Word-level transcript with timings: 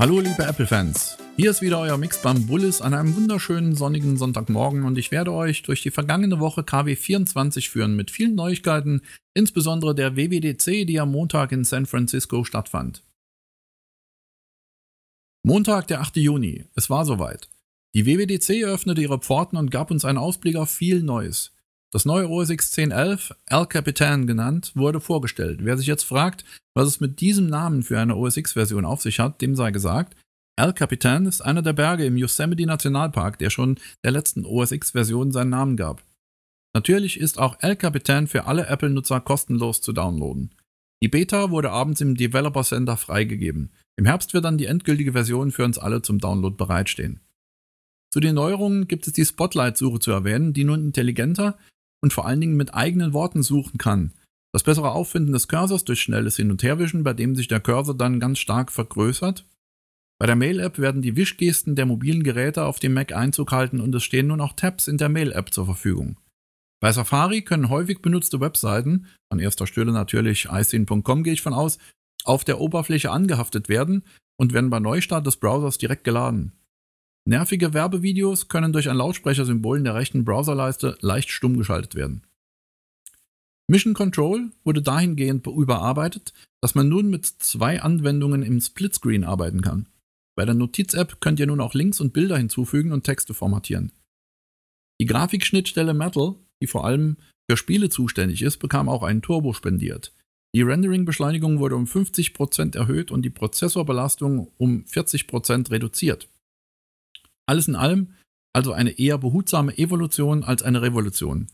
Hallo 0.00 0.18
liebe 0.18 0.46
Apple-Fans, 0.46 1.18
hier 1.36 1.50
ist 1.50 1.60
wieder 1.60 1.78
euer 1.78 1.98
Mixbam 1.98 2.46
Bullis 2.46 2.80
an 2.80 2.94
einem 2.94 3.14
wunderschönen 3.16 3.76
sonnigen 3.76 4.16
Sonntagmorgen 4.16 4.84
und 4.84 4.96
ich 4.96 5.10
werde 5.10 5.30
euch 5.30 5.60
durch 5.60 5.82
die 5.82 5.90
vergangene 5.90 6.40
Woche 6.40 6.62
KW24 6.62 7.68
führen 7.68 7.96
mit 7.96 8.10
vielen 8.10 8.34
Neuigkeiten, 8.34 9.02
insbesondere 9.34 9.94
der 9.94 10.16
WWDC, 10.16 10.86
die 10.86 10.98
am 10.98 11.12
Montag 11.12 11.52
in 11.52 11.64
San 11.64 11.84
Francisco 11.84 12.44
stattfand. 12.44 13.04
Montag, 15.42 15.86
der 15.88 16.00
8. 16.00 16.16
Juni, 16.16 16.64
es 16.74 16.88
war 16.88 17.04
soweit. 17.04 17.50
Die 17.94 18.06
WWDC 18.06 18.64
öffnete 18.64 19.02
ihre 19.02 19.18
Pforten 19.18 19.58
und 19.58 19.70
gab 19.70 19.90
uns 19.90 20.06
einen 20.06 20.16
Ausblick 20.16 20.56
auf 20.56 20.70
viel 20.70 21.02
Neues. 21.02 21.52
Das 21.92 22.04
neue 22.04 22.28
OS 22.28 22.50
X 22.50 22.78
1011, 22.78 23.34
El 23.46 23.66
Capitan 23.66 24.28
genannt, 24.28 24.70
wurde 24.76 25.00
vorgestellt. 25.00 25.58
Wer 25.62 25.76
sich 25.76 25.88
jetzt 25.88 26.04
fragt, 26.04 26.44
was 26.72 26.86
es 26.86 27.00
mit 27.00 27.20
diesem 27.20 27.48
Namen 27.48 27.82
für 27.82 27.98
eine 27.98 28.14
OS 28.14 28.36
X-Version 28.36 28.84
auf 28.84 29.02
sich 29.02 29.18
hat, 29.18 29.40
dem 29.40 29.56
sei 29.56 29.72
gesagt, 29.72 30.16
El 30.56 30.72
Capitan 30.72 31.26
ist 31.26 31.40
einer 31.40 31.62
der 31.62 31.72
Berge 31.72 32.04
im 32.04 32.16
Yosemite 32.16 32.64
Nationalpark, 32.64 33.38
der 33.38 33.50
schon 33.50 33.78
der 34.04 34.12
letzten 34.12 34.44
OS 34.44 34.70
X-Version 34.70 35.32
seinen 35.32 35.50
Namen 35.50 35.76
gab. 35.76 36.04
Natürlich 36.74 37.18
ist 37.18 37.38
auch 37.38 37.56
El 37.60 37.74
Capitan 37.74 38.28
für 38.28 38.44
alle 38.44 38.66
Apple-Nutzer 38.66 39.20
kostenlos 39.20 39.80
zu 39.80 39.92
downloaden. 39.92 40.54
Die 41.02 41.08
Beta 41.08 41.50
wurde 41.50 41.70
abends 41.70 42.00
im 42.02 42.14
Developer 42.14 42.62
Center 42.62 42.96
freigegeben. 42.96 43.72
Im 43.96 44.06
Herbst 44.06 44.32
wird 44.32 44.44
dann 44.44 44.58
die 44.58 44.66
endgültige 44.66 45.12
Version 45.12 45.50
für 45.50 45.64
uns 45.64 45.78
alle 45.78 46.02
zum 46.02 46.20
Download 46.20 46.54
bereitstehen. 46.56 47.20
Zu 48.12 48.20
den 48.20 48.34
Neuerungen 48.36 48.86
gibt 48.86 49.06
es 49.06 49.12
die 49.12 49.24
Spotlight-Suche 49.24 49.98
zu 49.98 50.12
erwähnen, 50.12 50.52
die 50.52 50.64
nun 50.64 50.84
intelligenter 50.84 51.58
und 52.02 52.12
vor 52.12 52.26
allen 52.26 52.40
Dingen 52.40 52.56
mit 52.56 52.74
eigenen 52.74 53.12
Worten 53.12 53.42
suchen 53.42 53.78
kann. 53.78 54.12
Das 54.52 54.64
bessere 54.64 54.92
Auffinden 54.92 55.32
des 55.32 55.48
Cursors 55.48 55.84
durch 55.84 56.00
schnelles 56.00 56.36
Hin- 56.36 56.50
und 56.50 56.62
Herwischen, 56.62 57.04
bei 57.04 57.12
dem 57.12 57.36
sich 57.36 57.48
der 57.48 57.60
Cursor 57.60 57.96
dann 57.96 58.18
ganz 58.20 58.38
stark 58.38 58.72
vergrößert. 58.72 59.46
Bei 60.18 60.26
der 60.26 60.36
Mail-App 60.36 60.78
werden 60.78 61.02
die 61.02 61.16
Wischgesten 61.16 61.76
der 61.76 61.86
mobilen 61.86 62.22
Geräte 62.22 62.64
auf 62.64 62.78
dem 62.78 62.92
Mac 62.92 63.12
Einzug 63.12 63.52
halten 63.52 63.80
und 63.80 63.94
es 63.94 64.02
stehen 64.02 64.26
nun 64.26 64.40
auch 64.40 64.52
Tabs 64.52 64.86
in 64.86 64.98
der 64.98 65.08
Mail-App 65.08 65.54
zur 65.54 65.66
Verfügung. 65.66 66.18
Bei 66.80 66.92
Safari 66.92 67.42
können 67.42 67.68
häufig 67.68 68.00
benutzte 68.00 68.40
Webseiten, 68.40 69.06
an 69.30 69.38
erster 69.38 69.66
Stelle 69.66 69.92
natürlich 69.92 70.48
iScene.com 70.50 71.22
gehe 71.22 71.34
ich 71.34 71.42
von 71.42 71.54
aus, 71.54 71.78
auf 72.24 72.44
der 72.44 72.60
Oberfläche 72.60 73.10
angehaftet 73.10 73.68
werden 73.68 74.02
und 74.38 74.52
werden 74.52 74.70
bei 74.70 74.80
Neustart 74.80 75.26
des 75.26 75.36
Browsers 75.36 75.78
direkt 75.78 76.04
geladen. 76.04 76.52
Nervige 77.30 77.72
Werbevideos 77.72 78.48
können 78.48 78.72
durch 78.72 78.90
ein 78.90 78.96
Lautsprechersymbol 78.96 79.78
in 79.78 79.84
der 79.84 79.94
rechten 79.94 80.24
Browserleiste 80.24 80.98
leicht 81.00 81.30
stumm 81.30 81.56
geschaltet 81.56 81.94
werden. 81.94 82.24
Mission 83.68 83.94
Control 83.94 84.50
wurde 84.64 84.82
dahingehend 84.82 85.46
überarbeitet, 85.46 86.32
dass 86.60 86.74
man 86.74 86.88
nun 86.88 87.08
mit 87.08 87.26
zwei 87.26 87.82
Anwendungen 87.82 88.42
im 88.42 88.60
Splitscreen 88.60 89.22
arbeiten 89.22 89.60
kann. 89.60 89.86
Bei 90.36 90.44
der 90.44 90.56
Notiz-App 90.56 91.20
könnt 91.20 91.38
ihr 91.38 91.46
nun 91.46 91.60
auch 91.60 91.72
Links 91.72 92.00
und 92.00 92.12
Bilder 92.12 92.36
hinzufügen 92.36 92.90
und 92.90 93.04
Texte 93.04 93.32
formatieren. 93.32 93.92
Die 95.00 95.06
Grafikschnittstelle 95.06 95.94
Metal, 95.94 96.34
die 96.60 96.66
vor 96.66 96.84
allem 96.84 97.16
für 97.48 97.56
Spiele 97.56 97.90
zuständig 97.90 98.42
ist, 98.42 98.56
bekam 98.56 98.88
auch 98.88 99.04
einen 99.04 99.22
Turbo 99.22 99.52
spendiert. 99.52 100.12
Die 100.52 100.62
Rendering-Beschleunigung 100.62 101.60
wurde 101.60 101.76
um 101.76 101.84
50% 101.84 102.76
erhöht 102.76 103.12
und 103.12 103.22
die 103.22 103.30
Prozessorbelastung 103.30 104.50
um 104.58 104.82
40% 104.82 105.70
reduziert. 105.70 106.28
Alles 107.50 107.66
in 107.66 107.74
allem 107.74 108.14
also 108.52 108.72
eine 108.72 108.96
eher 108.98 109.18
behutsame 109.18 109.76
Evolution 109.76 110.44
als 110.44 110.62
eine 110.62 110.82
Revolution. 110.82 111.48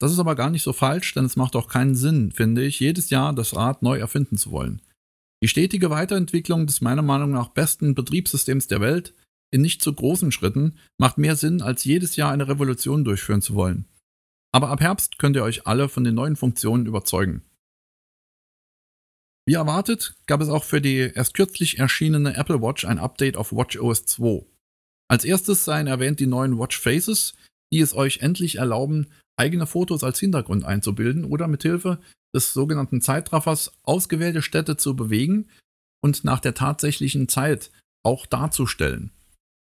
Das 0.00 0.12
ist 0.12 0.20
aber 0.20 0.36
gar 0.36 0.48
nicht 0.48 0.62
so 0.62 0.72
falsch, 0.72 1.12
denn 1.14 1.24
es 1.24 1.34
macht 1.34 1.56
auch 1.56 1.66
keinen 1.66 1.96
Sinn, 1.96 2.30
finde 2.30 2.64
ich, 2.64 2.78
jedes 2.78 3.10
Jahr 3.10 3.32
das 3.32 3.56
Rad 3.56 3.82
neu 3.82 3.98
erfinden 3.98 4.38
zu 4.38 4.52
wollen. 4.52 4.80
Die 5.42 5.48
stetige 5.48 5.90
Weiterentwicklung 5.90 6.66
des 6.66 6.80
meiner 6.80 7.02
Meinung 7.02 7.32
nach 7.32 7.48
besten 7.48 7.96
Betriebssystems 7.96 8.68
der 8.68 8.80
Welt 8.80 9.12
in 9.52 9.60
nicht 9.60 9.82
zu 9.82 9.92
großen 9.92 10.30
Schritten 10.30 10.76
macht 10.98 11.18
mehr 11.18 11.34
Sinn, 11.34 11.62
als 11.62 11.82
jedes 11.82 12.14
Jahr 12.14 12.30
eine 12.30 12.46
Revolution 12.46 13.04
durchführen 13.04 13.42
zu 13.42 13.56
wollen. 13.56 13.86
Aber 14.52 14.68
ab 14.68 14.80
Herbst 14.80 15.18
könnt 15.18 15.34
ihr 15.34 15.42
euch 15.42 15.66
alle 15.66 15.88
von 15.88 16.04
den 16.04 16.14
neuen 16.14 16.36
Funktionen 16.36 16.86
überzeugen. 16.86 17.42
Wie 19.48 19.54
erwartet, 19.54 20.14
gab 20.26 20.40
es 20.40 20.48
auch 20.48 20.62
für 20.62 20.80
die 20.80 21.10
erst 21.12 21.34
kürzlich 21.34 21.78
erschienene 21.78 22.36
Apple 22.36 22.62
Watch 22.62 22.84
ein 22.84 23.00
Update 23.00 23.36
auf 23.36 23.50
WatchOS 23.52 24.04
2. 24.04 24.46
Als 25.10 25.24
erstes 25.24 25.64
seien 25.64 25.88
erwähnt 25.88 26.20
die 26.20 26.28
neuen 26.28 26.56
Watch 26.56 26.78
Faces, 26.78 27.34
die 27.72 27.80
es 27.80 27.94
euch 27.94 28.18
endlich 28.18 28.56
erlauben, 28.56 29.08
eigene 29.36 29.66
Fotos 29.66 30.04
als 30.04 30.20
Hintergrund 30.20 30.64
einzubilden 30.64 31.24
oder 31.24 31.48
mithilfe 31.48 31.98
des 32.32 32.52
sogenannten 32.52 33.00
Zeitraffers 33.00 33.72
ausgewählte 33.82 34.40
Städte 34.40 34.76
zu 34.76 34.94
bewegen 34.94 35.48
und 36.00 36.22
nach 36.22 36.38
der 36.38 36.54
tatsächlichen 36.54 37.28
Zeit 37.28 37.72
auch 38.04 38.24
darzustellen. 38.24 39.10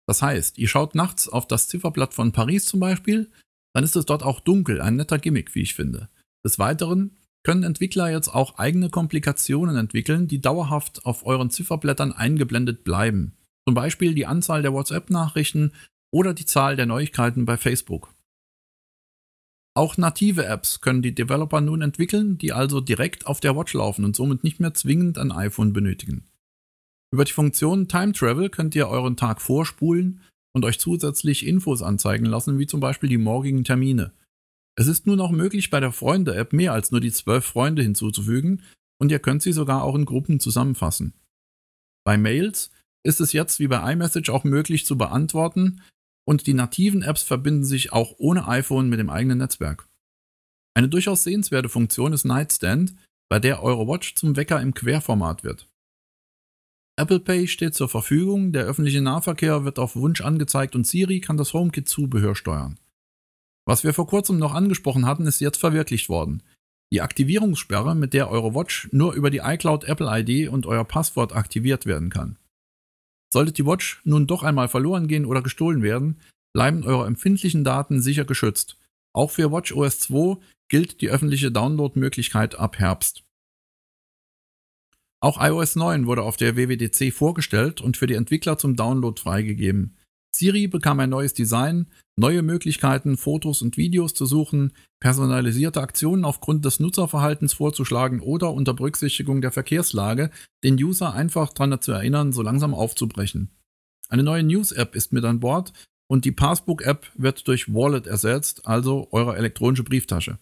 Das 0.07 0.21
heißt, 0.21 0.57
ihr 0.59 0.69
schaut 0.69 0.95
nachts 0.95 1.27
auf 1.27 1.45
das 1.45 1.67
Zifferblatt 1.67 2.13
von 2.13 2.31
Paris 2.31 2.65
zum 2.65 2.79
Beispiel, 2.79 3.29
dann 3.73 3.83
ist 3.83 3.97
es 3.97 4.05
dort 4.05 4.23
auch 4.23 4.39
dunkel, 4.39 4.79
ein 4.79 4.95
netter 4.95 5.17
Gimmick, 5.19 5.55
wie 5.55 5.63
ich 5.63 5.73
finde. 5.73 6.07
Des 6.45 6.57
Weiteren 6.57 7.17
können 7.43 7.63
Entwickler 7.63 8.09
jetzt 8.09 8.29
auch 8.29 8.57
eigene 8.57 8.89
Komplikationen 8.89 9.75
entwickeln, 9.75 10.29
die 10.29 10.39
dauerhaft 10.39 11.05
auf 11.05 11.25
euren 11.25 11.49
Zifferblättern 11.49 12.13
eingeblendet 12.13 12.85
bleiben. 12.85 13.35
Zum 13.67 13.75
Beispiel 13.75 14.13
die 14.13 14.25
Anzahl 14.25 14.61
der 14.61 14.73
WhatsApp-Nachrichten 14.73 15.71
oder 16.13 16.33
die 16.33 16.45
Zahl 16.45 16.75
der 16.75 16.85
Neuigkeiten 16.85 17.45
bei 17.45 17.57
Facebook. 17.57 18.13
Auch 19.75 19.97
native 19.97 20.45
Apps 20.45 20.81
können 20.81 21.01
die 21.01 21.15
Developer 21.15 21.59
nun 21.59 21.81
entwickeln, 21.81 22.37
die 22.37 22.53
also 22.53 22.79
direkt 22.79 23.25
auf 23.25 23.39
der 23.39 23.55
Watch 23.55 23.73
laufen 23.73 24.05
und 24.05 24.15
somit 24.15 24.43
nicht 24.43 24.59
mehr 24.59 24.73
zwingend 24.73 25.17
ein 25.17 25.31
iPhone 25.31 25.73
benötigen. 25.73 26.25
Über 27.11 27.25
die 27.25 27.31
Funktion 27.31 27.87
Time 27.87 28.11
Travel 28.11 28.49
könnt 28.49 28.75
ihr 28.75 28.87
euren 28.87 29.17
Tag 29.17 29.41
vorspulen 29.41 30.21
und 30.55 30.65
euch 30.65 30.79
zusätzlich 30.79 31.45
Infos 31.45 31.81
anzeigen 31.81 32.25
lassen, 32.25 32.59
wie 32.59 32.67
zum 32.67 32.79
Beispiel 32.79 33.09
die 33.09 33.17
morgigen 33.17 33.63
Termine. 33.63 34.13
Es 34.75 34.87
ist 34.87 35.07
nun 35.07 35.19
auch 35.19 35.31
möglich, 35.31 35.69
bei 35.69 35.79
der 35.79 35.91
Freunde-App 35.91 36.53
mehr 36.53 36.73
als 36.73 36.91
nur 36.91 37.01
die 37.01 37.11
zwölf 37.11 37.45
Freunde 37.45 37.81
hinzuzufügen 37.81 38.63
und 38.99 39.11
ihr 39.11 39.19
könnt 39.19 39.41
sie 39.41 39.53
sogar 39.53 39.83
auch 39.83 39.95
in 39.95 40.05
Gruppen 40.05 40.39
zusammenfassen. 40.39 41.13
Bei 42.03 42.17
Mails 42.17 42.71
ist 43.03 43.21
es 43.21 43.33
jetzt 43.33 43.59
wie 43.59 43.67
bei 43.67 43.91
iMessage 43.91 44.29
auch 44.29 44.43
möglich 44.43 44.85
zu 44.85 44.97
beantworten 44.97 45.81
und 46.25 46.47
die 46.47 46.53
nativen 46.53 47.01
Apps 47.01 47.23
verbinden 47.23 47.65
sich 47.65 47.91
auch 47.91 48.15
ohne 48.17 48.47
iPhone 48.47 48.89
mit 48.89 48.99
dem 48.99 49.09
eigenen 49.09 49.39
Netzwerk. 49.39 49.87
Eine 50.75 50.89
durchaus 50.89 51.23
sehenswerte 51.23 51.69
Funktion 51.69 52.13
ist 52.13 52.25
Nightstand, 52.25 52.95
bei 53.29 53.39
der 53.39 53.61
eure 53.61 53.87
Watch 53.87 54.15
zum 54.15 54.35
Wecker 54.35 54.61
im 54.61 54.73
Querformat 54.73 55.43
wird. 55.43 55.69
Apple 56.95 57.19
Pay 57.19 57.47
steht 57.47 57.73
zur 57.73 57.89
Verfügung, 57.89 58.51
der 58.53 58.65
öffentliche 58.65 59.01
Nahverkehr 59.01 59.65
wird 59.65 59.79
auf 59.79 59.95
Wunsch 59.95 60.21
angezeigt 60.21 60.75
und 60.75 60.85
Siri 60.85 61.19
kann 61.19 61.37
das 61.37 61.53
HomeKit-Zubehör 61.53 62.35
steuern. 62.35 62.79
Was 63.65 63.83
wir 63.83 63.93
vor 63.93 64.07
kurzem 64.07 64.37
noch 64.37 64.53
angesprochen 64.53 65.05
hatten, 65.05 65.25
ist 65.25 65.39
jetzt 65.39 65.57
verwirklicht 65.57 66.09
worden. 66.09 66.43
Die 66.91 67.01
Aktivierungssperre, 67.01 67.95
mit 67.95 68.13
der 68.13 68.29
eure 68.29 68.53
Watch 68.53 68.89
nur 68.91 69.13
über 69.13 69.31
die 69.31 69.39
iCloud 69.39 69.85
Apple 69.85 70.07
ID 70.07 70.49
und 70.49 70.67
euer 70.67 70.83
Passwort 70.83 71.33
aktiviert 71.33 71.87
werden 71.87 72.11
kann. 72.11 72.37
Sollte 73.33 73.51
die 73.51 73.65
Watch 73.65 73.99
nun 74.03 74.27
doch 74.27 74.43
einmal 74.43 74.67
verloren 74.67 75.07
gehen 75.07 75.25
oder 75.25 75.41
gestohlen 75.41 75.81
werden, 75.81 76.19
bleiben 76.53 76.83
eure 76.83 77.07
empfindlichen 77.07 77.63
Daten 77.63 77.99
sicher 77.99 78.25
geschützt. 78.25 78.77
Auch 79.11 79.31
für 79.31 79.51
WatchOS 79.51 80.01
2 80.01 80.37
gilt 80.69 81.01
die 81.01 81.09
öffentliche 81.09 81.51
Download-Möglichkeit 81.51 82.53
ab 82.53 82.77
Herbst. 82.77 83.23
Auch 85.19 85.41
iOS 85.41 85.75
9 85.75 86.05
wurde 86.05 86.21
auf 86.21 86.37
der 86.37 86.55
WWDC 86.55 87.11
vorgestellt 87.11 87.81
und 87.81 87.97
für 87.97 88.05
die 88.05 88.13
Entwickler 88.13 88.59
zum 88.59 88.75
Download 88.75 89.19
freigegeben. 89.19 89.97
Siri 90.35 90.67
bekam 90.67 90.99
ein 90.99 91.11
neues 91.11 91.33
Design, 91.33 91.87
neue 92.15 92.41
Möglichkeiten, 92.41 93.17
Fotos 93.17 93.61
und 93.61 93.77
Videos 93.77 94.13
zu 94.13 94.25
suchen, 94.25 94.73
personalisierte 94.99 95.81
Aktionen 95.81 96.25
aufgrund 96.25 96.65
des 96.65 96.79
Nutzerverhaltens 96.79 97.53
vorzuschlagen 97.53 98.19
oder 98.19 98.51
unter 98.51 98.73
Berücksichtigung 98.73 99.41
der 99.41 99.51
Verkehrslage 99.51 100.31
den 100.63 100.75
User 100.75 101.13
einfach 101.13 101.53
daran 101.53 101.79
zu 101.81 101.91
erinnern, 101.91 102.31
so 102.31 102.41
langsam 102.41 102.73
aufzubrechen. 102.73 103.51
Eine 104.09 104.23
neue 104.23 104.43
News-App 104.43 104.95
ist 104.95 105.13
mit 105.13 105.23
an 105.23 105.39
Bord 105.39 105.73
und 106.07 106.25
die 106.25 106.31
Passbook-App 106.31 107.11
wird 107.15 107.47
durch 107.47 107.73
Wallet 107.73 108.07
ersetzt, 108.07 108.67
also 108.67 109.07
eure 109.11 109.35
elektronische 109.35 109.83
Brieftasche. 109.83 110.39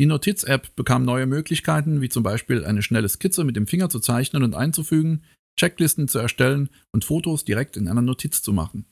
Die 0.00 0.06
Notiz-App 0.06 0.74
bekam 0.76 1.04
neue 1.04 1.26
Möglichkeiten, 1.26 2.00
wie 2.00 2.08
zum 2.08 2.22
Beispiel 2.22 2.64
eine 2.64 2.82
schnelle 2.82 3.08
Skizze 3.08 3.44
mit 3.44 3.56
dem 3.56 3.66
Finger 3.66 3.88
zu 3.88 4.00
zeichnen 4.00 4.42
und 4.42 4.54
einzufügen, 4.54 5.22
Checklisten 5.58 6.08
zu 6.08 6.18
erstellen 6.18 6.70
und 6.92 7.04
Fotos 7.04 7.44
direkt 7.44 7.76
in 7.76 7.88
einer 7.88 8.02
Notiz 8.02 8.42
zu 8.42 8.52
machen. 8.52 8.86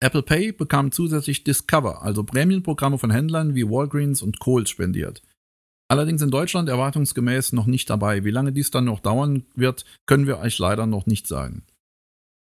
Apple 0.00 0.22
Pay 0.22 0.52
bekam 0.52 0.92
zusätzlich 0.92 1.44
Discover, 1.44 2.02
also 2.02 2.22
Prämienprogramme 2.22 2.98
von 2.98 3.10
Händlern 3.10 3.54
wie 3.54 3.68
Walgreens 3.68 4.22
und 4.22 4.38
Kohl's 4.40 4.70
spendiert. 4.70 5.22
Allerdings 5.88 6.20
in 6.20 6.30
Deutschland 6.30 6.68
erwartungsgemäß 6.68 7.52
noch 7.52 7.66
nicht 7.66 7.88
dabei. 7.88 8.24
Wie 8.24 8.30
lange 8.30 8.52
dies 8.52 8.70
dann 8.70 8.84
noch 8.84 9.00
dauern 9.00 9.46
wird, 9.54 9.84
können 10.06 10.26
wir 10.26 10.38
euch 10.38 10.58
leider 10.58 10.86
noch 10.86 11.06
nicht 11.06 11.26
sagen. 11.26 11.64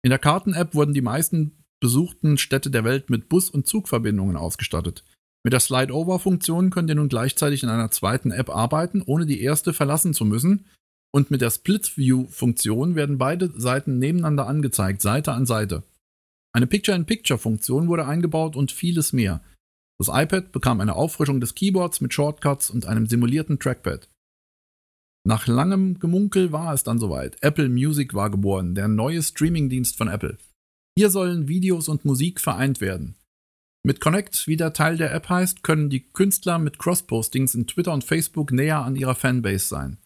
In 0.04 0.10
der 0.10 0.20
Karten-App 0.20 0.74
wurden 0.74 0.94
die 0.94 1.02
meisten 1.02 1.64
besuchten 1.82 2.38
Städte 2.38 2.72
der 2.72 2.84
Welt 2.84 3.10
mit 3.10 3.28
Bus- 3.28 3.50
und 3.50 3.68
Zugverbindungen 3.68 4.38
ausgestattet. 4.38 5.04
Mit 5.44 5.54
der 5.54 5.60
Slide-Over-Funktion 5.60 6.70
könnt 6.70 6.90
ihr 6.90 6.96
nun 6.96 7.10
gleichzeitig 7.10 7.62
in 7.62 7.70
einer 7.70 7.92
zweiten 7.92 8.32
App 8.32 8.50
arbeiten, 8.50 9.04
ohne 9.06 9.26
die 9.26 9.42
erste 9.42 9.74
verlassen 9.74 10.14
zu 10.14 10.26
müssen 10.26 10.66
Und 11.16 11.32
mit 11.32 11.40
der 11.40 11.50
Split-View-Funktion 11.50 12.96
werden 12.96 13.18
beide 13.18 13.50
Seiten 13.58 14.00
nebeneinander 14.00 14.48
angezeigt, 14.48 15.02
Seite 15.02 15.32
an 15.32 15.46
Seite. 15.46 15.84
Eine 16.54 16.68
Picture-in-Picture-Funktion 16.68 17.88
wurde 17.88 18.06
eingebaut 18.06 18.58
und 18.58 18.74
vieles 18.74 19.14
mehr. 19.14 19.42
Das 19.98 20.10
iPad 20.10 20.52
bekam 20.52 20.82
eine 20.82 20.94
Auffrischung 20.98 21.40
des 21.40 21.56
Keyboards 21.56 22.02
mit 22.02 22.14
Shortcuts 22.14 22.70
und 22.70 22.86
einem 22.86 23.08
simulierten 23.08 23.60
Trackpad. 23.60 24.10
Nach 25.26 25.48
langem 25.48 26.00
Gemunkel 26.00 26.52
war 26.52 26.74
es 26.74 26.84
dann 26.84 27.00
soweit. 27.00 27.38
Apple 27.42 27.70
Music 27.70 28.14
war 28.14 28.30
geboren, 28.30 28.76
der 28.76 28.90
neue 28.90 29.24
Streamingdienst 29.24 29.96
von 29.96 30.10
Apple. 30.10 30.38
Hier 30.98 31.10
sollen 31.10 31.48
Videos 31.48 31.88
und 31.88 32.04
Musik 32.04 32.42
vereint 32.42 32.82
werden. 32.82 33.16
Mit 33.86 34.02
Connect, 34.02 34.48
wie 34.48 34.58
der 34.58 34.74
Teil 34.74 34.98
der 34.98 35.14
App 35.14 35.30
heißt, 35.30 35.64
können 35.64 35.90
die 35.90 36.12
Künstler 36.12 36.60
mit 36.60 36.78
Cross-Postings 36.78 37.56
in 37.56 37.68
Twitter 37.68 37.94
und 37.94 38.04
Facebook 38.04 38.52
näher 38.52 38.84
an 38.84 38.98
ihrer 38.98 39.16
Fanbase 39.16 39.66
sein. 39.70 39.98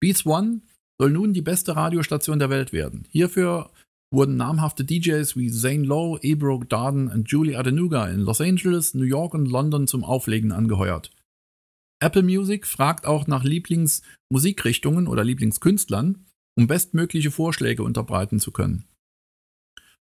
Beats 0.00 0.26
One 0.26 0.62
soll 1.00 1.10
nun 1.10 1.32
die 1.32 1.42
beste 1.42 1.76
Radiostation 1.76 2.38
der 2.38 2.50
Welt 2.50 2.72
werden. 2.72 3.06
Hierfür 3.10 3.70
wurden 4.10 4.36
namhafte 4.36 4.84
DJs 4.84 5.36
wie 5.36 5.50
Zane 5.50 5.84
Lowe, 5.84 6.18
Ebro 6.22 6.62
Darden 6.64 7.08
und 7.08 7.30
Julie 7.30 7.56
Adenuga 7.56 8.08
in 8.08 8.20
Los 8.20 8.40
Angeles, 8.40 8.94
New 8.94 9.04
York 9.04 9.34
und 9.34 9.46
London 9.46 9.86
zum 9.86 10.04
Auflegen 10.04 10.52
angeheuert. 10.52 11.10
Apple 12.00 12.22
Music 12.22 12.66
fragt 12.66 13.06
auch 13.06 13.26
nach 13.26 13.44
Lieblingsmusikrichtungen 13.44 15.08
oder 15.08 15.24
Lieblingskünstlern, 15.24 16.24
um 16.56 16.66
bestmögliche 16.66 17.30
Vorschläge 17.30 17.82
unterbreiten 17.82 18.38
zu 18.40 18.52
können. 18.52 18.84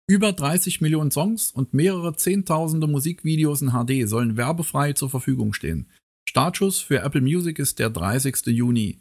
Über 0.06 0.32
30 0.32 0.80
Millionen 0.80 1.10
Songs 1.10 1.50
und 1.50 1.72
mehrere 1.72 2.14
Zehntausende 2.14 2.86
Musikvideos 2.86 3.62
in 3.62 3.70
HD 3.70 4.06
sollen 4.06 4.36
werbefrei 4.36 4.92
zur 4.92 5.08
Verfügung 5.08 5.54
stehen. 5.54 5.88
Startschuss 6.28 6.80
für 6.80 7.00
Apple 7.00 7.22
Music 7.22 7.58
ist 7.58 7.78
der 7.78 7.90
30. 7.90 8.46
Juni. 8.46 9.00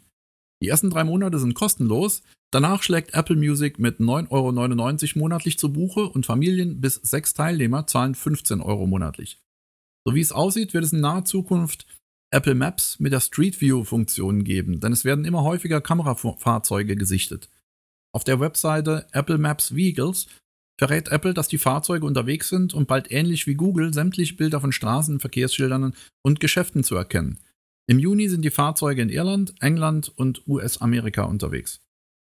Die 0.64 0.70
ersten 0.70 0.88
drei 0.88 1.04
Monate 1.04 1.38
sind 1.38 1.52
kostenlos, 1.52 2.22
danach 2.50 2.82
schlägt 2.82 3.12
Apple 3.12 3.36
Music 3.36 3.78
mit 3.78 4.00
9,99 4.00 4.30
Euro 4.30 5.18
monatlich 5.18 5.58
zu 5.58 5.70
Buche 5.70 6.08
und 6.08 6.24
Familien 6.24 6.80
bis 6.80 6.94
sechs 6.94 7.34
Teilnehmer 7.34 7.86
zahlen 7.86 8.14
15 8.14 8.62
Euro 8.62 8.86
monatlich. 8.86 9.42
So 10.06 10.14
wie 10.14 10.22
es 10.22 10.32
aussieht, 10.32 10.72
wird 10.72 10.84
es 10.84 10.94
in 10.94 11.02
naher 11.02 11.26
Zukunft 11.26 11.86
Apple 12.30 12.54
Maps 12.54 12.98
mit 12.98 13.12
der 13.12 13.20
Street 13.20 13.60
View-Funktion 13.60 14.42
geben, 14.42 14.80
denn 14.80 14.90
es 14.90 15.04
werden 15.04 15.26
immer 15.26 15.42
häufiger 15.42 15.82
Kamerafahrzeuge 15.82 16.96
gesichtet. 16.96 17.50
Auf 18.14 18.24
der 18.24 18.40
Webseite 18.40 19.06
Apple 19.12 19.36
Maps 19.36 19.74
Vehicles 19.74 20.28
verrät 20.80 21.08
Apple, 21.08 21.34
dass 21.34 21.48
die 21.48 21.58
Fahrzeuge 21.58 22.06
unterwegs 22.06 22.48
sind 22.48 22.72
und 22.72 22.88
bald 22.88 23.12
ähnlich 23.12 23.46
wie 23.46 23.54
Google 23.54 23.92
sämtliche 23.92 24.36
Bilder 24.36 24.62
von 24.62 24.72
Straßen, 24.72 25.20
Verkehrsschildern 25.20 25.94
und 26.22 26.40
Geschäften 26.40 26.84
zu 26.84 26.96
erkennen. 26.96 27.38
Im 27.86 27.98
Juni 27.98 28.28
sind 28.28 28.42
die 28.42 28.50
Fahrzeuge 28.50 29.02
in 29.02 29.10
Irland, 29.10 29.54
England 29.60 30.10
und 30.16 30.46
US-Amerika 30.48 31.24
unterwegs. 31.24 31.84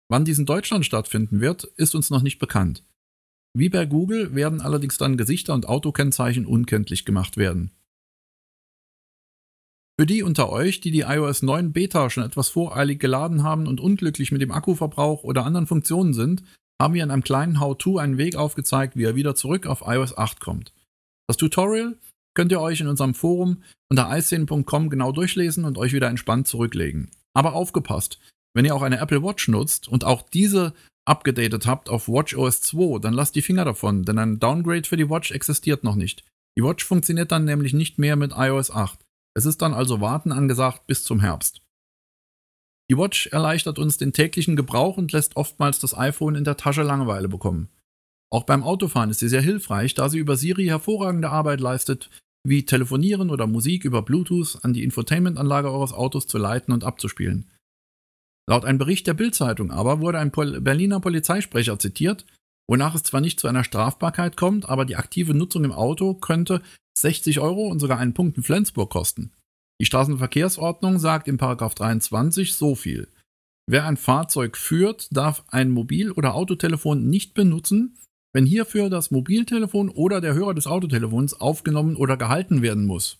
Wann 0.09 0.25
dies 0.25 0.39
in 0.39 0.45
Deutschland 0.45 0.85
stattfinden 0.85 1.41
wird, 1.41 1.63
ist 1.63 1.93
uns 1.95 2.09
noch 2.09 2.23
nicht 2.23 2.39
bekannt. 2.39 2.83
Wie 3.55 3.69
bei 3.69 3.85
Google 3.85 4.33
werden 4.33 4.61
allerdings 4.61 4.97
dann 4.97 5.15
Gesichter 5.15 5.53
und 5.53 5.67
Autokennzeichen 5.67 6.47
unkenntlich 6.47 7.05
gemacht 7.05 7.37
werden. 7.37 7.71
Für 9.99 10.07
die 10.07 10.23
unter 10.23 10.49
euch, 10.49 10.81
die 10.81 10.89
die 10.89 11.01
iOS 11.01 11.43
9 11.43 11.71
Beta 11.71 12.09
schon 12.09 12.23
etwas 12.23 12.49
voreilig 12.49 12.99
geladen 12.99 13.43
haben 13.43 13.67
und 13.67 13.79
unglücklich 13.79 14.31
mit 14.31 14.41
dem 14.41 14.51
Akkuverbrauch 14.51 15.23
oder 15.23 15.45
anderen 15.45 15.67
Funktionen 15.67 16.15
sind, 16.15 16.43
haben 16.81 16.95
wir 16.95 17.03
in 17.03 17.11
einem 17.11 17.23
kleinen 17.23 17.59
How-To 17.59 17.99
einen 17.99 18.17
Weg 18.17 18.35
aufgezeigt, 18.35 18.95
wie 18.97 19.03
ihr 19.03 19.15
wieder 19.15 19.35
zurück 19.35 19.67
auf 19.67 19.83
iOS 19.85 20.17
8 20.17 20.39
kommt. 20.39 20.73
Das 21.27 21.37
Tutorial 21.37 21.95
könnt 22.33 22.51
ihr 22.51 22.61
euch 22.61 22.81
in 22.81 22.87
unserem 22.87 23.13
Forum 23.13 23.63
unter 23.89 24.15
iScene.com 24.15 24.89
genau 24.89 25.11
durchlesen 25.11 25.65
und 25.65 25.77
euch 25.77 25.93
wieder 25.93 26.09
entspannt 26.09 26.47
zurücklegen. 26.47 27.11
Aber 27.33 27.53
aufgepasst, 27.53 28.19
wenn 28.53 28.65
ihr 28.65 28.75
auch 28.75 28.81
eine 28.81 28.99
Apple 28.99 29.23
Watch 29.23 29.47
nutzt 29.47 29.87
und 29.87 30.03
auch 30.03 30.21
diese 30.21 30.73
abgedatet 31.05 31.65
habt 31.65 31.89
auf 31.89 32.07
WatchOS 32.07 32.61
2, 32.61 32.99
dann 32.99 33.13
lasst 33.13 33.35
die 33.35 33.41
Finger 33.41 33.65
davon, 33.65 34.03
denn 34.03 34.17
ein 34.17 34.39
Downgrade 34.39 34.87
für 34.87 34.97
die 34.97 35.09
Watch 35.09 35.31
existiert 35.31 35.83
noch 35.83 35.95
nicht. 35.95 36.23
Die 36.57 36.63
Watch 36.63 36.85
funktioniert 36.85 37.31
dann 37.31 37.45
nämlich 37.45 37.73
nicht 37.73 37.97
mehr 37.97 38.15
mit 38.15 38.33
iOS 38.35 38.71
8. 38.71 38.99
Es 39.35 39.45
ist 39.45 39.61
dann 39.61 39.73
also 39.73 40.01
Warten 40.01 40.31
angesagt 40.31 40.85
bis 40.87 41.03
zum 41.03 41.19
Herbst. 41.19 41.61
Die 42.89 42.97
Watch 42.97 43.27
erleichtert 43.27 43.79
uns 43.79 43.97
den 43.97 44.13
täglichen 44.13 44.55
Gebrauch 44.55 44.97
und 44.97 45.11
lässt 45.11 45.35
oftmals 45.35 45.79
das 45.79 45.97
iPhone 45.97 46.35
in 46.35 46.43
der 46.43 46.57
Tasche 46.57 46.83
Langeweile 46.83 47.27
bekommen. 47.27 47.69
Auch 48.33 48.45
beim 48.45 48.63
Autofahren 48.63 49.11
ist 49.11 49.19
sie 49.19 49.29
sehr 49.29 49.43
hilfreich, 49.43 49.93
da 49.93 50.09
sie 50.09 50.17
über 50.17 50.37
Siri 50.37 50.65
hervorragende 50.65 51.29
Arbeit 51.29 51.59
leistet, 51.59 52.09
wie 52.43 52.65
Telefonieren 52.65 53.29
oder 53.29 53.45
Musik 53.45 53.85
über 53.85 54.01
Bluetooth 54.01 54.57
an 54.63 54.73
die 54.73 54.83
Infotainment-Anlage 54.83 55.71
eures 55.71 55.93
Autos 55.93 56.25
zu 56.25 56.39
leiten 56.39 56.73
und 56.73 56.83
abzuspielen. 56.83 57.47
Laut 58.49 58.65
einem 58.65 58.79
Bericht 58.79 59.05
der 59.05 59.13
Bild-Zeitung 59.13 59.69
aber 59.69 60.01
wurde 60.01 60.17
ein 60.17 60.31
Berliner 60.31 60.99
Polizeisprecher 60.99 61.77
zitiert, 61.77 62.25
wonach 62.67 62.95
es 62.95 63.03
zwar 63.03 63.21
nicht 63.21 63.39
zu 63.39 63.47
einer 63.47 63.63
Strafbarkeit 63.63 64.35
kommt, 64.35 64.67
aber 64.67 64.85
die 64.85 64.95
aktive 64.95 65.35
Nutzung 65.35 65.63
im 65.63 65.71
Auto 65.71 66.15
könnte 66.15 66.63
60 66.97 67.39
Euro 67.39 67.67
und 67.67 67.79
sogar 67.79 67.99
einen 67.99 68.15
Punkt 68.15 68.35
in 68.37 68.43
Flensburg 68.43 68.89
kosten. 68.89 69.31
Die 69.79 69.85
Straßenverkehrsordnung 69.85 70.97
sagt 70.97 71.27
in 71.27 71.37
23 71.37 72.55
so 72.55 72.73
viel. 72.73 73.09
Wer 73.69 73.85
ein 73.85 73.95
Fahrzeug 73.95 74.57
führt, 74.57 75.15
darf 75.15 75.43
ein 75.49 75.69
Mobil- 75.69 76.11
oder 76.11 76.33
Autotelefon 76.33 77.09
nicht 77.09 77.35
benutzen, 77.35 77.95
wenn 78.33 78.45
hierfür 78.45 78.89
das 78.89 79.11
Mobiltelefon 79.11 79.89
oder 79.89 80.19
der 80.19 80.33
Hörer 80.33 80.53
des 80.53 80.67
Autotelefons 80.67 81.39
aufgenommen 81.39 81.95
oder 81.95 82.17
gehalten 82.17 82.61
werden 82.61 82.85
muss. 82.85 83.19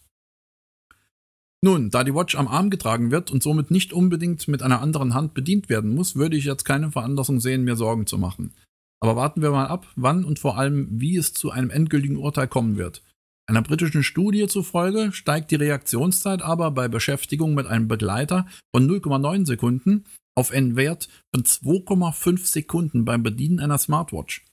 Nun, 1.62 1.92
da 1.92 2.04
die 2.04 2.14
Watch 2.14 2.36
am 2.36 2.50
Arm 2.50 2.70
getragen 2.70 3.10
wird 3.12 3.32
und 3.32 3.42
somit 3.42 3.72
nicht 3.72 3.94
unbedingt 3.94 4.50
mit 4.50 4.62
einer 4.62 4.82
anderen 4.82 5.14
Hand 5.14 5.34
bedient 5.34 5.70
werden 5.70 5.96
muss, 5.96 6.18
würde 6.18 6.36
ich 6.36 6.44
jetzt 6.44 6.66
keine 6.66 6.92
Veranlassung 6.92 7.40
sehen, 7.40 7.64
mir 7.64 7.78
Sorgen 7.78 8.06
zu 8.06 8.18
machen. 8.18 8.54
Aber 9.00 9.16
warten 9.16 9.42
wir 9.42 9.52
mal 9.52 9.68
ab, 9.68 9.88
wann 9.96 10.26
und 10.26 10.40
vor 10.40 10.58
allem, 10.58 10.88
wie 10.92 11.16
es 11.16 11.34
zu 11.34 11.52
einem 11.52 11.70
endgültigen 11.70 12.18
Urteil 12.18 12.50
kommen 12.50 12.78
wird. 12.78 13.02
Einer 13.46 13.62
britischen 13.62 14.04
Studie 14.04 14.48
zufolge 14.48 15.12
steigt 15.14 15.52
die 15.52 15.56
Reaktionszeit 15.56 16.42
aber 16.42 16.72
bei 16.72 16.88
Beschäftigung 16.88 17.54
mit 17.54 17.68
einem 17.68 17.88
Begleiter 17.88 18.46
von 18.76 18.90
0,9 18.90 19.46
Sekunden 19.46 20.06
auf 20.36 20.52
einen 20.52 20.76
Wert 20.76 21.08
von 21.34 21.44
2,5 21.44 22.46
Sekunden 22.46 23.06
beim 23.06 23.24
Bedienen 23.24 23.60
einer 23.60 23.78
Smartwatch. 23.78 24.46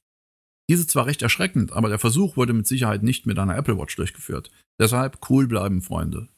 Dies 0.70 0.78
ist 0.78 0.90
zwar 0.90 1.06
recht 1.06 1.20
erschreckend, 1.20 1.72
aber 1.72 1.88
der 1.88 1.98
Versuch 1.98 2.36
wurde 2.36 2.52
mit 2.52 2.64
Sicherheit 2.64 3.02
nicht 3.02 3.26
mit 3.26 3.40
einer 3.40 3.56
Apple 3.56 3.76
Watch 3.76 3.96
durchgeführt. 3.96 4.52
Deshalb 4.78 5.18
cool 5.28 5.48
bleiben, 5.48 5.82
Freunde. 5.82 6.28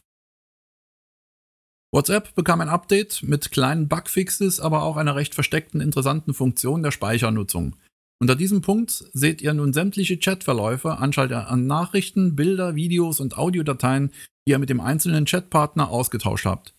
WhatsApp 1.95 2.35
bekam 2.35 2.63
ein 2.63 2.71
Update 2.71 3.23
mit 3.25 3.51
kleinen 3.51 3.89
Bugfixes, 3.89 4.59
aber 4.59 4.85
auch 4.85 4.97
einer 4.97 5.17
recht 5.17 5.35
versteckten 5.35 5.83
interessanten 5.83 6.33
Funktion 6.33 6.83
der 6.83 6.93
Speichernutzung. 6.93 7.77
Unter 8.23 8.35
diesem 8.35 8.63
Punkt 8.63 9.05
seht 9.13 9.43
ihr 9.43 9.53
nun 9.53 9.75
sämtliche 9.75 10.17
Chatverläufe, 10.17 10.97
Anschalter 10.97 11.51
an 11.51 11.67
Nachrichten, 11.67 12.35
Bilder, 12.35 12.75
Videos 12.75 13.21
und 13.21 13.37
Audiodateien, 13.37 14.13
die 14.49 14.53
ihr 14.53 14.59
mit 14.59 14.71
dem 14.71 14.81
einzelnen 14.81 15.27
Chatpartner 15.27 15.91
ausgetauscht 15.91 16.47
habt. 16.47 16.75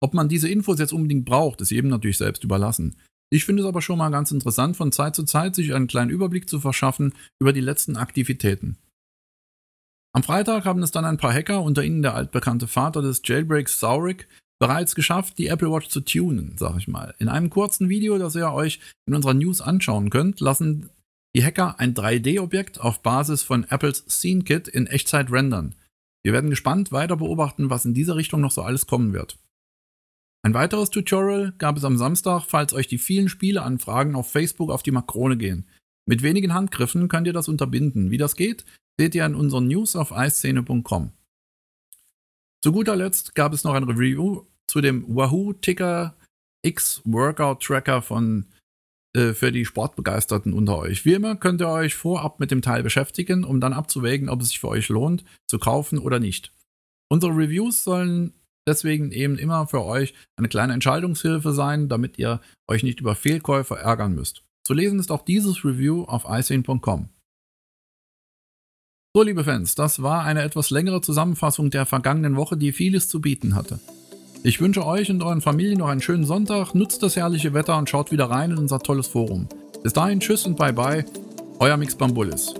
Ob 0.00 0.12
man 0.12 0.28
diese 0.28 0.48
Infos 0.48 0.80
jetzt 0.80 0.92
unbedingt 0.92 1.24
braucht, 1.24 1.60
ist 1.60 1.70
jedem 1.70 1.90
natürlich 1.90 2.18
selbst 2.18 2.42
überlassen. 2.42 2.96
Ich 3.30 3.44
finde 3.44 3.62
es 3.62 3.68
aber 3.68 3.82
schon 3.82 3.98
mal 3.98 4.10
ganz 4.10 4.30
interessant, 4.30 4.76
von 4.76 4.92
Zeit 4.92 5.16
zu 5.16 5.24
Zeit 5.24 5.54
sich 5.54 5.74
einen 5.74 5.88
kleinen 5.88 6.10
Überblick 6.10 6.48
zu 6.48 6.60
verschaffen 6.60 7.14
über 7.40 7.52
die 7.52 7.60
letzten 7.60 7.96
Aktivitäten. 7.96 8.78
Am 10.14 10.22
Freitag 10.22 10.64
haben 10.64 10.82
es 10.82 10.92
dann 10.92 11.04
ein 11.04 11.18
paar 11.18 11.32
Hacker, 11.32 11.62
unter 11.62 11.84
ihnen 11.84 12.02
der 12.02 12.14
altbekannte 12.14 12.68
Vater 12.68 13.02
des 13.02 13.20
Jailbreaks 13.24 13.80
Saurik, 13.80 14.28
bereits 14.58 14.94
geschafft, 14.94 15.38
die 15.38 15.48
Apple 15.48 15.70
Watch 15.70 15.88
zu 15.88 16.00
tunen, 16.00 16.56
sag 16.56 16.78
ich 16.78 16.88
mal. 16.88 17.14
In 17.18 17.28
einem 17.28 17.50
kurzen 17.50 17.88
Video, 17.88 18.16
das 18.16 18.34
ihr 18.34 18.50
euch 18.50 18.80
in 19.06 19.14
unserer 19.14 19.34
News 19.34 19.60
anschauen 19.60 20.08
könnt, 20.08 20.40
lassen 20.40 20.88
die 21.34 21.44
Hacker 21.44 21.78
ein 21.78 21.92
3D-Objekt 21.92 22.80
auf 22.80 23.02
Basis 23.02 23.42
von 23.42 23.64
Apples 23.64 24.04
Scene 24.08 24.42
Kit 24.42 24.68
in 24.68 24.86
Echtzeit 24.86 25.30
rendern. 25.30 25.74
Wir 26.24 26.32
werden 26.32 26.48
gespannt 26.48 26.92
weiter 26.92 27.16
beobachten, 27.16 27.68
was 27.68 27.84
in 27.84 27.92
dieser 27.92 28.16
Richtung 28.16 28.40
noch 28.40 28.52
so 28.52 28.62
alles 28.62 28.86
kommen 28.86 29.12
wird. 29.12 29.38
Ein 30.46 30.54
weiteres 30.54 30.90
Tutorial 30.90 31.54
gab 31.58 31.76
es 31.76 31.82
am 31.82 31.96
Samstag, 31.96 32.44
falls 32.46 32.72
euch 32.72 32.86
die 32.86 32.98
vielen 32.98 33.28
Spieleanfragen 33.28 34.14
auf 34.14 34.30
Facebook 34.30 34.70
auf 34.70 34.84
die 34.84 34.92
Makrone 34.92 35.36
gehen. 35.36 35.68
Mit 36.08 36.22
wenigen 36.22 36.54
Handgriffen 36.54 37.08
könnt 37.08 37.26
ihr 37.26 37.32
das 37.32 37.48
unterbinden. 37.48 38.12
Wie 38.12 38.16
das 38.16 38.36
geht, 38.36 38.64
seht 38.96 39.16
ihr 39.16 39.26
in 39.26 39.34
unseren 39.34 39.66
News 39.66 39.96
auf 39.96 40.12
eiszene.com. 40.12 41.10
Zu 42.62 42.70
guter 42.70 42.94
Letzt 42.94 43.34
gab 43.34 43.54
es 43.54 43.64
noch 43.64 43.74
ein 43.74 43.82
Review 43.82 44.44
zu 44.68 44.80
dem 44.80 45.04
Wahoo 45.08 45.52
Ticker 45.52 46.14
X 46.62 47.02
Workout 47.04 47.64
Tracker 47.64 48.00
von 48.00 48.46
äh, 49.16 49.32
für 49.32 49.50
die 49.50 49.64
Sportbegeisterten 49.64 50.52
unter 50.52 50.78
euch. 50.78 51.04
Wie 51.04 51.14
immer 51.14 51.34
könnt 51.34 51.60
ihr 51.60 51.70
euch 51.70 51.96
vorab 51.96 52.38
mit 52.38 52.52
dem 52.52 52.62
Teil 52.62 52.84
beschäftigen, 52.84 53.42
um 53.42 53.60
dann 53.60 53.72
abzuwägen, 53.72 54.28
ob 54.28 54.42
es 54.42 54.50
sich 54.50 54.60
für 54.60 54.68
euch 54.68 54.90
lohnt, 54.90 55.24
zu 55.48 55.58
kaufen 55.58 55.98
oder 55.98 56.20
nicht. 56.20 56.52
Unsere 57.08 57.32
Reviews 57.32 57.82
sollen 57.82 58.32
deswegen 58.66 59.12
eben 59.12 59.38
immer 59.38 59.66
für 59.66 59.84
euch 59.84 60.14
eine 60.36 60.48
kleine 60.48 60.72
Entscheidungshilfe 60.72 61.52
sein, 61.52 61.88
damit 61.88 62.18
ihr 62.18 62.40
euch 62.68 62.82
nicht 62.82 63.00
über 63.00 63.14
Fehlkäufe 63.14 63.76
ärgern 63.76 64.14
müsst. 64.14 64.42
Zu 64.66 64.74
lesen 64.74 64.98
ist 64.98 65.12
auch 65.12 65.24
dieses 65.24 65.64
Review 65.64 66.04
auf 66.04 66.24
icene.com. 66.28 67.08
So, 69.14 69.22
liebe 69.22 69.44
Fans, 69.44 69.74
das 69.74 70.02
war 70.02 70.24
eine 70.24 70.42
etwas 70.42 70.70
längere 70.70 71.00
Zusammenfassung 71.00 71.70
der 71.70 71.86
vergangenen 71.86 72.36
Woche, 72.36 72.56
die 72.56 72.72
vieles 72.72 73.08
zu 73.08 73.20
bieten 73.20 73.54
hatte. 73.54 73.80
Ich 74.42 74.60
wünsche 74.60 74.84
euch 74.84 75.10
und 75.10 75.22
euren 75.22 75.40
Familien 75.40 75.78
noch 75.78 75.88
einen 75.88 76.02
schönen 76.02 76.24
Sonntag, 76.24 76.74
nutzt 76.74 77.02
das 77.02 77.16
herrliche 77.16 77.54
Wetter 77.54 77.78
und 77.78 77.88
schaut 77.88 78.12
wieder 78.12 78.28
rein 78.28 78.50
in 78.50 78.58
unser 78.58 78.78
tolles 78.78 79.06
Forum. 79.06 79.48
Bis 79.82 79.92
dahin, 79.92 80.20
tschüss 80.20 80.44
und 80.44 80.56
bye 80.56 80.72
bye, 80.72 81.04
euer 81.58 81.76
Mix 81.76 81.94
Bambulis. 81.94 82.54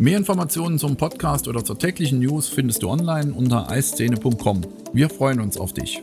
Mehr 0.00 0.18
Informationen 0.18 0.78
zum 0.78 0.96
Podcast 0.96 1.46
oder 1.46 1.64
zur 1.64 1.78
täglichen 1.78 2.18
News 2.18 2.48
findest 2.48 2.82
du 2.82 2.90
online 2.90 3.32
unter 3.32 3.70
eiszene.com. 3.70 4.62
Wir 4.92 5.08
freuen 5.08 5.40
uns 5.40 5.56
auf 5.56 5.72
dich. 5.72 6.02